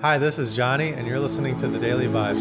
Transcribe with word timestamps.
Hi, 0.00 0.18
this 0.18 0.38
is 0.38 0.54
Johnny, 0.54 0.90
and 0.90 1.06
you're 1.06 1.18
listening 1.18 1.56
to 1.56 1.68
The 1.68 1.78
Daily 1.78 2.06
Vibe. 2.06 2.36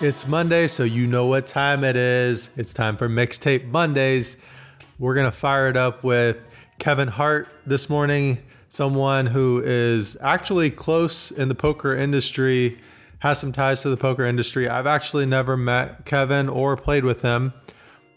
It's 0.00 0.26
Monday, 0.26 0.68
so 0.68 0.84
you 0.84 1.06
know 1.06 1.26
what 1.26 1.46
time 1.46 1.84
it 1.84 1.96
is. 1.96 2.50
It's 2.56 2.72
time 2.72 2.96
for 2.96 3.08
Mixtape 3.08 3.66
Mondays. 3.66 4.38
We're 4.98 5.14
going 5.14 5.30
to 5.30 5.36
fire 5.36 5.68
it 5.68 5.76
up 5.76 6.02
with 6.02 6.38
Kevin 6.78 7.08
Hart 7.08 7.48
this 7.66 7.90
morning, 7.90 8.38
someone 8.70 9.26
who 9.26 9.62
is 9.62 10.16
actually 10.22 10.70
close 10.70 11.30
in 11.30 11.48
the 11.48 11.54
poker 11.54 11.94
industry, 11.94 12.78
has 13.22 13.38
some 13.38 13.52
ties 13.52 13.82
to 13.82 13.88
the 13.88 13.96
poker 13.96 14.24
industry. 14.24 14.68
I've 14.68 14.88
actually 14.88 15.26
never 15.26 15.56
met 15.56 16.04
Kevin 16.04 16.48
or 16.48 16.76
played 16.76 17.04
with 17.04 17.22
him, 17.22 17.52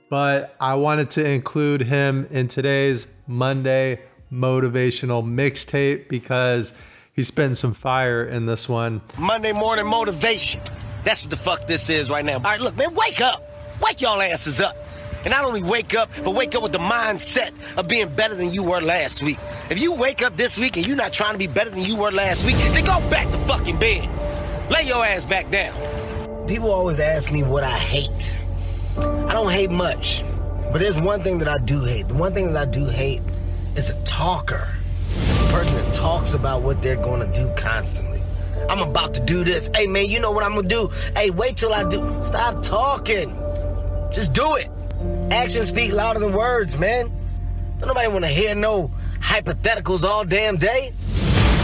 but 0.10 0.56
I 0.60 0.74
wanted 0.74 1.12
to 1.12 1.30
include 1.30 1.82
him 1.82 2.28
in 2.32 2.48
today's 2.48 3.06
Monday 3.28 4.02
motivational 4.32 5.24
mixtape 5.24 6.10
because 6.10 6.74
he's 7.14 7.28
spitting 7.28 7.54
some 7.54 7.72
fire 7.72 8.26
in 8.26 8.48
this 8.48 8.68
one. 8.68 9.00
Monday 9.16 9.54
morning 9.54 9.86
motivation. 9.86 10.60
That's 11.04 11.22
what 11.22 11.30
the 11.30 11.38
fuck 11.38 11.68
this 11.68 11.88
is 11.92 12.10
right 12.10 12.26
now. 12.26 12.38
All 12.38 12.42
right, 12.42 12.60
look, 12.60 12.76
man, 12.76 12.96
wake 12.96 13.22
up. 13.22 13.48
Wake 13.84 14.02
y'all 14.02 14.20
asses 14.20 14.60
up. 14.60 14.76
And 15.24 15.30
not 15.30 15.46
only 15.46 15.62
wake 15.62 15.96
up, 15.96 16.10
but 16.24 16.32
wake 16.32 16.56
up 16.56 16.64
with 16.64 16.72
the 16.72 16.80
mindset 16.80 17.52
of 17.78 17.88
being 17.88 18.10
better 18.16 18.34
than 18.34 18.52
you 18.52 18.64
were 18.64 18.82
last 18.82 19.22
week. 19.22 19.38
If 19.70 19.80
you 19.80 19.94
wake 19.94 20.24
up 20.24 20.36
this 20.36 20.58
week 20.58 20.78
and 20.78 20.88
you're 20.88 20.96
not 20.96 21.14
trying 21.14 21.34
to 21.34 21.38
be 21.38 21.48
better 21.48 21.70
than 21.70 21.82
you 21.82 21.96
were 21.96 22.12
last 22.12 22.44
week, 22.44 22.56
then 22.74 22.86
go 22.86 23.00
back 23.12 23.30
to 23.30 23.38
fucking 23.42 23.78
bed. 23.78 24.10
Lay 24.70 24.82
your 24.84 25.06
ass 25.06 25.26
back 25.26 25.52
down. 25.52 25.76
People 26.48 26.72
always 26.72 27.00
ask 27.00 27.32
me 27.32 27.44
what 27.44 27.64
I 27.64 27.78
hate. 27.78 28.40
I 28.98 29.34
don't 29.34 29.52
hate 29.52 29.70
much. 29.70 30.24
But 30.72 30.80
there's 30.80 31.00
one 31.00 31.24
thing 31.24 31.38
that 31.38 31.48
I 31.48 31.60
do 31.60 31.84
hate. 31.84 32.08
The 32.08 32.16
one 32.16 32.34
thing 32.34 32.52
that 32.52 32.68
I 32.68 32.72
do 32.72 32.86
hate 32.88 33.22
is 33.76 33.92
a 33.92 34.04
talker. 34.04 34.68
A 35.46 35.52
person 35.52 35.78
that 35.78 35.94
talks 35.94 36.34
about 36.34 36.64
what 36.64 36.82
they're 36.82 36.96
gonna 36.96 37.32
do 37.32 37.52
constantly. 37.56 38.22
I'm 38.68 38.82
about 38.82 39.14
to 39.14 39.20
do 39.20 39.44
this. 39.44 39.70
Hey 39.76 39.86
man, 39.86 40.08
you 40.08 40.20
know 40.20 40.32
what 40.32 40.44
I'm 40.44 40.56
gonna 40.56 40.68
do? 40.68 40.90
Hey, 41.16 41.30
wait 41.30 41.58
till 41.58 41.74
I 41.74 41.88
do. 41.88 42.18
Stop 42.24 42.64
talking. 42.64 43.38
Just 44.12 44.34
do 44.34 44.56
it. 44.56 44.70
Actions 45.32 45.68
speak 45.68 45.92
louder 45.94 46.20
than 46.20 46.34
words, 46.34 46.76
man. 46.76 47.12
Don't 47.80 47.88
nobody 47.88 48.08
wanna 48.08 48.30
hear 48.30 48.56
no 48.56 48.90
hypotheticals 49.20 50.04
all 50.04 50.26
damn 50.26 50.58
day. 50.58 50.94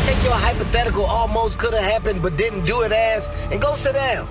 Take 0.03 0.23
your 0.23 0.33
hypothetical 0.33 1.05
almost 1.05 1.59
could 1.59 1.73
have 1.73 1.83
happened 1.83 2.21
but 2.21 2.35
didn't 2.35 2.66
do 2.66 2.81
it 2.81 2.91
ass 2.91 3.30
and 3.52 3.61
go 3.61 3.75
sit 3.75 3.94
down. 3.94 4.27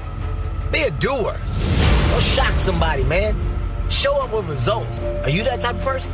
Be 0.72 0.82
a 0.82 0.90
doer. 0.90 1.36
Go 2.10 2.20
shock 2.20 2.58
somebody, 2.58 3.04
man. 3.04 3.36
Show 3.88 4.20
up 4.20 4.32
with 4.32 4.48
results. 4.48 5.00
Are 5.00 5.30
you 5.30 5.44
that 5.44 5.60
type 5.60 5.76
of 5.76 5.82
person? 5.82 6.12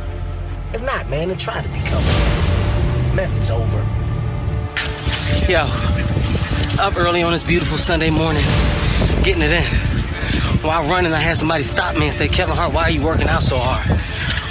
If 0.73 0.81
not, 0.81 1.09
man, 1.09 1.29
then 1.29 1.37
try 1.37 1.61
to 1.61 1.69
become 1.69 2.03
one. 2.03 3.15
Message 3.15 3.49
over. 3.49 3.79
Yo, 5.49 5.65
up 6.79 6.95
early 6.97 7.23
on 7.23 7.31
this 7.31 7.43
beautiful 7.43 7.77
Sunday 7.77 8.09
morning, 8.09 8.43
getting 9.23 9.41
it 9.41 9.51
in. 9.51 9.63
While 10.61 10.87
running, 10.89 11.13
I 11.13 11.19
had 11.19 11.37
somebody 11.37 11.63
stop 11.63 11.95
me 11.95 12.05
and 12.05 12.13
say, 12.13 12.27
Kevin 12.27 12.55
Hart, 12.55 12.73
why 12.73 12.83
are 12.83 12.89
you 12.89 13.01
working 13.01 13.27
out 13.27 13.43
so 13.43 13.57
hard? 13.57 13.85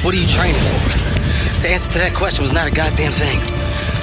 What 0.04 0.14
are 0.14 0.18
you 0.18 0.26
training 0.26 0.60
for? 0.60 1.62
The 1.62 1.68
answer 1.68 1.92
to 1.94 1.98
that 1.98 2.14
question 2.14 2.42
was 2.42 2.52
not 2.52 2.66
a 2.66 2.70
goddamn 2.70 3.12
thing. 3.12 3.55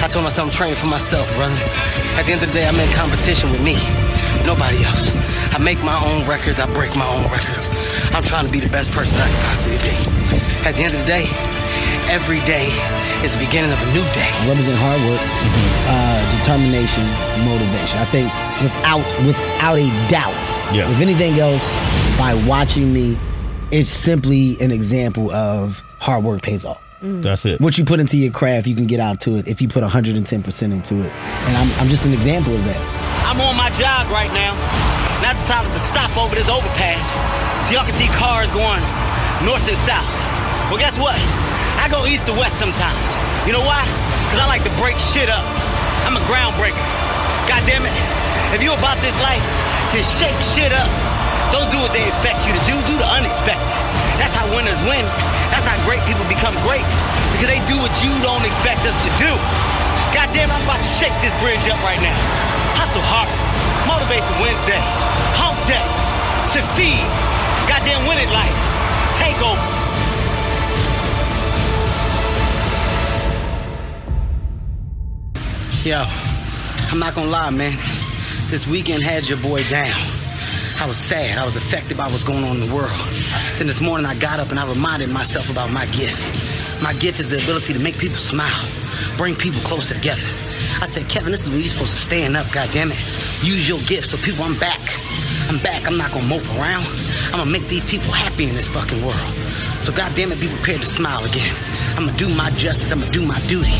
I 0.04 0.06
told 0.06 0.24
myself 0.24 0.48
I'm 0.48 0.52
training 0.52 0.76
for 0.76 0.86
myself, 0.86 1.32
brother. 1.34 1.56
At 2.20 2.26
the 2.26 2.32
end 2.36 2.42
of 2.42 2.48
the 2.48 2.54
day, 2.60 2.68
I'm 2.68 2.76
in 2.76 2.92
competition 2.92 3.50
with 3.50 3.64
me, 3.64 3.72
nobody 4.44 4.84
else. 4.84 5.08
I 5.48 5.56
make 5.56 5.82
my 5.82 5.96
own 5.96 6.28
records, 6.28 6.60
I 6.60 6.68
break 6.74 6.94
my 6.94 7.08
own 7.08 7.24
records. 7.32 7.72
I'm 8.12 8.22
trying 8.22 8.44
to 8.44 8.52
be 8.52 8.60
the 8.60 8.68
best 8.68 8.92
person 8.92 9.16
I 9.16 9.26
can 9.32 9.40
possibly 9.48 9.80
be. 9.80 9.96
At 10.68 10.76
the 10.76 10.84
end 10.84 10.92
of 10.92 11.00
the 11.00 11.08
day, 11.08 11.24
every 12.12 12.44
day 12.44 12.68
is 13.24 13.32
the 13.32 13.40
beginning 13.40 13.72
of 13.72 13.80
a 13.80 13.88
new 13.96 14.04
day. 14.12 14.28
represent 14.44 14.76
hard 14.76 15.00
work, 15.08 15.24
uh, 15.88 16.20
determination, 16.36 17.04
motivation. 17.48 17.96
I 17.96 18.04
think 18.12 18.28
without 18.60 19.08
without 19.24 19.80
a 19.80 19.88
doubt, 20.12 20.36
Yeah. 20.68 20.84
if 20.92 21.00
anything 21.00 21.40
else, 21.40 21.72
by 22.20 22.34
watching 22.46 22.92
me, 22.92 23.16
it's 23.70 23.88
simply 23.88 24.60
an 24.60 24.70
example 24.70 25.30
of 25.32 25.82
hard 25.98 26.24
work 26.24 26.42
pays 26.42 26.66
off. 26.66 26.83
Mm. 27.04 27.20
That's 27.20 27.44
it. 27.44 27.60
What 27.60 27.76
you 27.76 27.84
put 27.84 28.00
into 28.00 28.16
your 28.16 28.32
craft, 28.32 28.66
you 28.66 28.74
can 28.74 28.88
get 28.88 28.98
out 28.98 29.20
to 29.28 29.36
it 29.36 29.46
if 29.46 29.60
you 29.60 29.68
put 29.68 29.84
110% 29.84 30.16
into 30.72 30.94
it. 31.04 31.12
And 31.12 31.52
I'm, 31.60 31.68
I'm 31.76 31.88
just 31.92 32.08
an 32.08 32.16
example 32.16 32.56
of 32.56 32.64
that. 32.64 32.80
I'm 33.28 33.36
on 33.44 33.52
my 33.60 33.68
jog 33.76 34.08
right 34.08 34.32
now. 34.32 34.56
And 35.20 35.28
I 35.28 35.36
decided 35.36 35.68
to 35.76 35.82
stop 35.84 36.08
over 36.16 36.32
this 36.32 36.48
overpass 36.48 37.04
so 37.68 37.76
y'all 37.76 37.84
can 37.84 37.92
see 37.92 38.08
cars 38.16 38.48
going 38.56 38.80
north 39.44 39.68
and 39.68 39.76
south. 39.76 40.16
Well, 40.72 40.80
guess 40.80 40.96
what? 40.96 41.20
I 41.76 41.92
go 41.92 42.08
east 42.08 42.24
to 42.32 42.34
west 42.40 42.56
sometimes. 42.56 43.08
You 43.44 43.52
know 43.52 43.64
why? 43.68 43.84
Because 44.24 44.40
I 44.40 44.48
like 44.48 44.64
to 44.64 44.72
break 44.80 44.96
shit 44.96 45.28
up. 45.28 45.44
I'm 46.08 46.16
a 46.16 46.24
groundbreaker. 46.24 46.80
God 47.44 47.60
damn 47.68 47.84
it. 47.84 47.92
If 48.56 48.64
you 48.64 48.72
about 48.72 48.96
this 49.04 49.16
life, 49.20 49.44
then 49.92 50.00
shake 50.00 50.40
shit 50.56 50.72
up. 50.72 50.88
Don't 51.52 51.68
do 51.68 51.76
what 51.84 51.92
they 51.92 52.08
expect 52.08 52.48
you 52.48 52.53
Because 57.44 57.60
they 57.60 57.66
do 57.68 57.76
what 57.76 57.92
you 58.02 58.08
don't 58.24 58.40
expect 58.46 58.80
us 58.88 58.96
to 59.04 59.10
do. 59.20 59.28
God 60.16 60.32
damn, 60.32 60.50
I'm 60.50 60.64
about 60.64 60.80
to 60.80 60.88
shake 60.88 61.12
this 61.20 61.36
bridge 61.44 61.68
up 61.68 61.76
right 61.84 62.00
now. 62.00 62.16
Hustle 62.72 63.04
hard. 63.04 63.28
Motivation 63.84 64.32
Wednesday. 64.40 64.80
Hump 65.36 65.60
day. 65.68 65.84
Succeed. 66.48 67.04
Goddamn 67.68 68.08
win 68.08 68.16
it 68.16 68.32
life. 68.32 68.48
Take 69.20 69.36
over. 69.44 69.60
Yo, 75.84 76.02
I'm 76.90 76.98
not 76.98 77.14
gonna 77.14 77.28
lie, 77.28 77.50
man. 77.50 77.76
This 78.48 78.66
weekend 78.66 79.02
had 79.02 79.28
your 79.28 79.36
boy 79.36 79.62
down. 79.64 79.92
I 80.80 80.86
was 80.88 80.96
sad. 80.96 81.36
I 81.36 81.44
was 81.44 81.56
affected 81.56 81.98
by 81.98 82.08
what's 82.08 82.24
going 82.24 82.42
on 82.42 82.56
in 82.56 82.66
the 82.66 82.74
world. 82.74 82.90
Then 83.58 83.66
this 83.66 83.82
morning 83.82 84.06
I 84.06 84.14
got 84.14 84.40
up 84.40 84.48
and 84.48 84.58
I 84.58 84.66
reminded 84.66 85.10
myself 85.10 85.50
about 85.50 85.70
my 85.70 85.84
gift. 85.86 86.53
My 86.82 86.92
gift 86.94 87.20
is 87.20 87.30
the 87.30 87.42
ability 87.42 87.72
to 87.72 87.78
make 87.78 87.98
people 87.98 88.18
smile, 88.18 88.68
bring 89.16 89.34
people 89.34 89.60
closer 89.60 89.94
together. 89.94 90.22
I 90.80 90.86
said, 90.86 91.08
Kevin, 91.08 91.30
this 91.30 91.42
is 91.42 91.50
where 91.50 91.58
you're 91.58 91.68
supposed 91.68 91.92
to 91.92 91.98
stand 91.98 92.36
up, 92.36 92.50
God 92.52 92.70
damn 92.72 92.90
it. 92.90 92.98
Use 93.42 93.68
your 93.68 93.80
gift 93.80 94.08
so 94.08 94.16
people, 94.18 94.44
I'm 94.44 94.58
back. 94.58 94.80
I'm 95.48 95.58
back. 95.58 95.86
I'm 95.86 95.96
not 95.96 96.10
gonna 96.10 96.26
mope 96.26 96.46
around. 96.56 96.86
I'm 97.26 97.38
gonna 97.38 97.50
make 97.50 97.66
these 97.68 97.84
people 97.84 98.10
happy 98.10 98.48
in 98.48 98.54
this 98.54 98.68
fucking 98.68 99.04
world. 99.04 99.20
So 99.80 99.92
God 99.92 100.14
damn 100.14 100.32
it, 100.32 100.40
be 100.40 100.48
prepared 100.48 100.80
to 100.80 100.86
smile 100.86 101.24
again. 101.24 101.54
I'm 101.96 102.06
gonna 102.06 102.16
do 102.16 102.28
my 102.28 102.50
justice. 102.50 102.90
I'm 102.92 103.00
gonna 103.00 103.12
do 103.12 103.24
my 103.24 103.38
duty. 103.46 103.76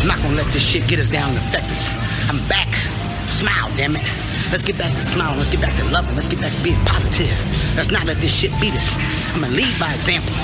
I'm 0.00 0.08
not 0.08 0.18
gonna 0.22 0.36
let 0.36 0.50
this 0.52 0.62
shit 0.62 0.88
get 0.88 0.98
us 0.98 1.10
down 1.10 1.28
and 1.30 1.38
affect 1.38 1.70
us. 1.70 1.90
I'm 2.28 2.40
back. 2.48 2.72
Smile, 3.20 3.70
damn 3.76 3.96
it. 3.96 4.02
Let's 4.50 4.64
get 4.64 4.78
back 4.78 4.92
to 4.94 5.00
smiling. 5.00 5.36
Let's 5.36 5.48
get 5.48 5.60
back 5.60 5.76
to 5.78 5.84
loving. 5.86 6.16
Let's 6.16 6.28
get 6.28 6.40
back 6.40 6.54
to 6.56 6.62
being 6.62 6.82
positive. 6.84 7.36
Let's 7.76 7.90
not 7.90 8.04
let 8.06 8.18
this 8.18 8.34
shit 8.34 8.50
beat 8.60 8.74
us. 8.74 8.96
I'm 9.34 9.42
gonna 9.42 9.54
lead 9.54 9.78
by 9.78 9.92
example. 9.94 10.34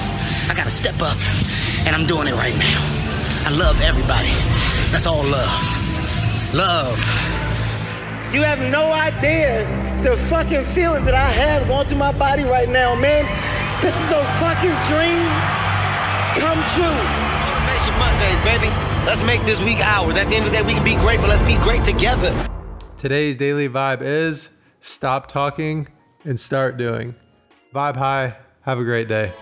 I 0.49 0.55
gotta 0.55 0.71
step 0.71 1.01
up, 1.03 1.17
and 1.87 1.95
I'm 1.95 2.07
doing 2.07 2.29
it 2.29 2.35
right 2.35 2.57
now. 2.57 2.81
I 3.47 3.51
love 3.51 3.81
everybody. 3.83 4.33
That's 4.91 5.07
all 5.07 5.23
love. 5.23 6.55
Love. 6.55 6.99
You 8.33 8.43
have 8.43 8.61
no 8.71 8.93
idea 8.93 9.67
the 10.03 10.17
fucking 10.29 10.65
feeling 10.65 11.05
that 11.05 11.15
I 11.15 11.29
have 11.29 11.67
going 11.67 11.89
through 11.89 11.99
my 11.99 12.13
body 12.13 12.45
right 12.45 12.69
now, 12.69 12.95
man. 12.95 13.25
This 13.83 13.95
is 13.95 14.11
a 14.11 14.25
fucking 14.41 14.77
dream 14.89 15.29
come 16.39 16.61
true. 16.75 16.99
Motivation 17.45 17.95
Mondays, 17.99 18.41
baby. 18.45 18.71
Let's 19.05 19.23
make 19.25 19.43
this 19.45 19.61
week 19.63 19.81
ours. 19.81 20.17
At 20.17 20.29
the 20.29 20.37
end 20.37 20.47
of 20.47 20.53
the 20.53 20.59
day, 20.59 20.63
we 20.63 20.75
can 20.75 20.85
be 20.85 20.95
great, 20.95 21.21
but 21.21 21.29
let's 21.29 21.43
be 21.43 21.57
great 21.63 21.85
together. 21.85 22.33
Today's 22.97 23.37
daily 23.37 23.69
vibe 23.69 24.03
is 24.03 24.51
stop 24.81 25.29
talking 25.29 25.89
and 26.25 26.39
start 26.39 26.77
doing. 26.77 27.15
Vibe 27.75 27.97
high. 27.97 28.37
Have 28.63 28.79
a 28.79 28.85
great 28.85 29.09
day. 29.09 29.33